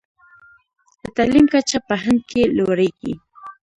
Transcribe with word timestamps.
د 1.03 1.05
تعلیم 1.17 1.45
کچه 1.53 1.77
په 1.87 1.95
هند 2.03 2.21
کې 2.29 2.41
لوړیږي. 2.57 3.13